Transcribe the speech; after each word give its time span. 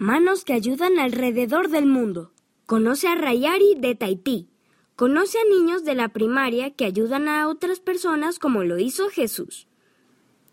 Manos 0.00 0.46
que 0.46 0.54
ayudan 0.54 0.98
alrededor 0.98 1.68
del 1.68 1.84
mundo. 1.84 2.32
Conoce 2.64 3.06
a 3.06 3.16
Rayari 3.16 3.74
de 3.76 3.94
Tahití. 3.94 4.48
Conoce 4.96 5.36
a 5.38 5.44
niños 5.44 5.84
de 5.84 5.94
la 5.94 6.08
primaria 6.08 6.70
que 6.70 6.86
ayudan 6.86 7.28
a 7.28 7.46
otras 7.48 7.80
personas 7.80 8.38
como 8.38 8.64
lo 8.64 8.78
hizo 8.78 9.10
Jesús. 9.10 9.68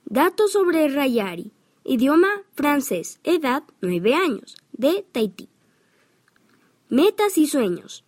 Datos 0.04 0.52
sobre 0.52 0.90
Rayari. 0.90 1.54
Idioma 1.86 2.28
francés. 2.56 3.22
Edad 3.24 3.64
9 3.80 4.16
años. 4.16 4.58
De 4.74 5.06
Tahití. 5.14 5.48
Metas 6.90 7.38
y 7.38 7.48
sueños. 7.48 8.04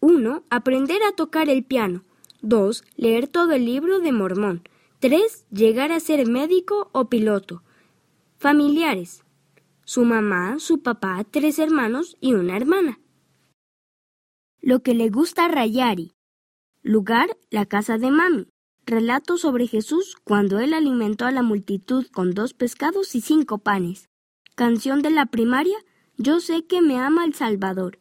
1. 0.00 0.42
Aprender 0.50 1.04
a 1.04 1.12
tocar 1.12 1.50
el 1.50 1.62
piano. 1.62 2.02
2. 2.42 2.82
Leer 2.96 3.28
todo 3.28 3.52
el 3.52 3.64
libro 3.64 4.00
de 4.00 4.10
Mormón. 4.10 4.68
3. 4.98 5.46
Llegar 5.52 5.92
a 5.92 6.00
ser 6.00 6.26
médico 6.26 6.90
o 6.90 7.08
piloto. 7.08 7.62
Familiares 8.38 9.22
su 9.90 10.04
mamá, 10.04 10.60
su 10.60 10.82
papá, 10.82 11.24
tres 11.28 11.58
hermanos 11.58 12.16
y 12.20 12.34
una 12.34 12.56
hermana. 12.56 13.00
Lo 14.60 14.84
que 14.84 14.94
le 14.94 15.10
gusta 15.10 15.46
a 15.46 15.48
Rayari. 15.48 16.12
Lugar, 16.80 17.36
la 17.50 17.66
casa 17.66 17.98
de 17.98 18.12
mami. 18.12 18.46
Relato 18.86 19.36
sobre 19.36 19.66
Jesús 19.66 20.14
cuando 20.22 20.60
él 20.60 20.74
alimentó 20.74 21.24
a 21.24 21.32
la 21.32 21.42
multitud 21.42 22.06
con 22.12 22.34
dos 22.34 22.54
pescados 22.54 23.16
y 23.16 23.20
cinco 23.20 23.58
panes. 23.58 24.08
Canción 24.54 25.02
de 25.02 25.10
la 25.10 25.26
primaria, 25.26 25.78
Yo 26.16 26.38
sé 26.38 26.64
que 26.68 26.82
me 26.82 26.96
ama 26.96 27.24
el 27.24 27.34
Salvador. 27.34 27.98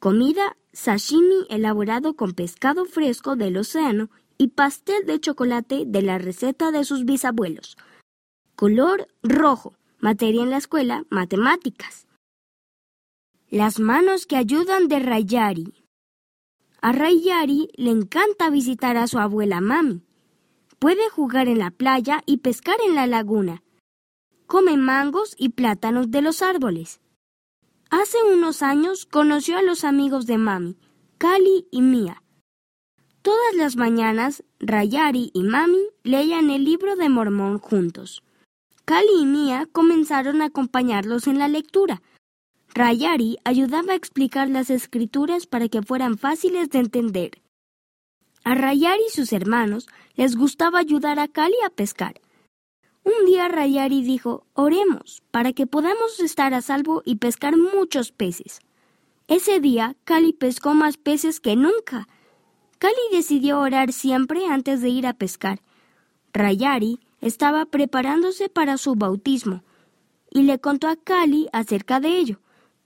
Comida, 0.00 0.56
sashimi 0.72 1.46
elaborado 1.48 2.16
con 2.16 2.32
pescado 2.32 2.86
fresco 2.86 3.36
del 3.36 3.56
océano 3.56 4.10
y 4.36 4.48
pastel 4.48 5.06
de 5.06 5.20
chocolate 5.20 5.84
de 5.86 6.02
la 6.02 6.18
receta 6.18 6.72
de 6.72 6.82
sus 6.82 7.04
bisabuelos. 7.04 7.76
Color 8.56 9.06
rojo. 9.22 9.76
Materia 9.98 10.42
en 10.42 10.50
la 10.50 10.58
escuela, 10.58 11.04
matemáticas. 11.08 12.06
Las 13.48 13.78
manos 13.78 14.26
que 14.26 14.36
ayudan 14.36 14.88
de 14.88 14.98
Rayari. 14.98 15.84
A 16.82 16.92
Rayari 16.92 17.68
le 17.76 17.90
encanta 17.90 18.50
visitar 18.50 18.96
a 18.96 19.06
su 19.06 19.18
abuela 19.18 19.60
Mami. 19.60 20.02
Puede 20.78 21.08
jugar 21.08 21.48
en 21.48 21.58
la 21.58 21.70
playa 21.70 22.22
y 22.26 22.38
pescar 22.38 22.76
en 22.86 22.94
la 22.94 23.06
laguna. 23.06 23.62
Come 24.46 24.76
mangos 24.76 25.34
y 25.38 25.50
plátanos 25.50 26.10
de 26.10 26.20
los 26.20 26.42
árboles. 26.42 27.00
Hace 27.88 28.18
unos 28.24 28.62
años 28.62 29.06
conoció 29.06 29.56
a 29.56 29.62
los 29.62 29.84
amigos 29.84 30.26
de 30.26 30.36
Mami, 30.36 30.76
Cali 31.16 31.66
y 31.70 31.80
Mia. 31.80 32.22
Todas 33.22 33.54
las 33.54 33.76
mañanas, 33.76 34.44
Rayari 34.58 35.30
y 35.32 35.44
Mami 35.44 35.86
leían 36.02 36.50
el 36.50 36.64
libro 36.64 36.96
de 36.96 37.08
Mormón 37.08 37.58
juntos. 37.58 38.22
Cali 38.84 39.22
y 39.22 39.24
Mia 39.24 39.66
comenzaron 39.72 40.42
a 40.42 40.46
acompañarlos 40.46 41.26
en 41.26 41.38
la 41.38 41.48
lectura. 41.48 42.02
Rayari 42.74 43.38
ayudaba 43.42 43.94
a 43.94 43.96
explicar 43.96 44.50
las 44.50 44.68
escrituras 44.68 45.46
para 45.46 45.68
que 45.68 45.80
fueran 45.80 46.18
fáciles 46.18 46.68
de 46.68 46.80
entender. 46.80 47.30
A 48.44 48.54
Rayari 48.54 49.00
y 49.08 49.10
sus 49.10 49.32
hermanos 49.32 49.88
les 50.16 50.36
gustaba 50.36 50.80
ayudar 50.80 51.18
a 51.18 51.28
Cali 51.28 51.56
a 51.64 51.70
pescar. 51.70 52.20
Un 53.04 53.24
día 53.24 53.48
Rayari 53.48 54.02
dijo, 54.02 54.46
oremos 54.52 55.22
para 55.30 55.54
que 55.54 55.66
podamos 55.66 56.20
estar 56.20 56.52
a 56.52 56.60
salvo 56.60 57.00
y 57.06 57.16
pescar 57.16 57.56
muchos 57.56 58.12
peces. 58.12 58.60
Ese 59.28 59.60
día 59.60 59.96
Cali 60.04 60.34
pescó 60.34 60.74
más 60.74 60.98
peces 60.98 61.40
que 61.40 61.56
nunca. 61.56 62.06
Cali 62.78 62.94
decidió 63.12 63.60
orar 63.60 63.94
siempre 63.94 64.46
antes 64.46 64.82
de 64.82 64.90
ir 64.90 65.06
a 65.06 65.14
pescar. 65.14 65.62
Rayari 66.34 67.00
estaba 67.24 67.64
preparándose 67.64 68.50
para 68.50 68.76
su 68.76 68.96
bautismo 68.96 69.64
y 70.30 70.42
le 70.42 70.58
contó 70.58 70.88
a 70.88 70.96
Cali 70.96 71.48
acerca 71.54 71.98
de 71.98 72.18
ello. 72.18 72.38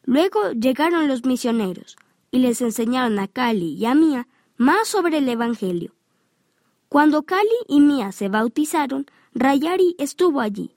Luego 0.05 0.53
llegaron 0.53 1.08
los 1.08 1.25
misioneros 1.25 1.97
y 2.30 2.39
les 2.39 2.61
enseñaron 2.61 3.19
a 3.19 3.27
Cali 3.27 3.75
y 3.75 3.84
a 3.84 3.97
Mía 3.97 4.28
más 4.56 4.86
sobre 4.86 5.19
el 5.19 5.28
Evangelio. 5.28 5.92
Cuando 6.89 7.24
Cali 7.24 7.58
y 7.67 7.80
Mía 7.80 8.13
se 8.13 8.29
bautizaron, 8.29 9.07
Rayari 9.35 9.96
estuvo 9.98 10.40
allí. 10.40 10.70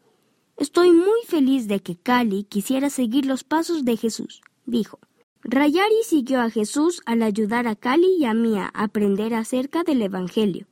Estoy 0.57 0.91
muy 0.91 1.21
feliz 1.27 1.67
de 1.67 1.81
que 1.81 1.95
Cali 1.95 2.45
quisiera 2.45 2.89
seguir 2.89 3.27
los 3.27 3.43
pasos 3.43 3.85
de 3.85 3.95
Jesús, 3.95 4.41
dijo. 4.65 4.97
Rayari 5.43 6.01
siguió 6.03 6.41
a 6.41 6.49
Jesús 6.49 7.03
al 7.05 7.21
ayudar 7.21 7.67
a 7.67 7.75
Cali 7.75 8.17
y 8.17 8.25
a 8.25 8.33
Mía 8.33 8.71
a 8.73 8.85
aprender 8.85 9.35
acerca 9.35 9.83
del 9.83 10.01
Evangelio. 10.01 10.65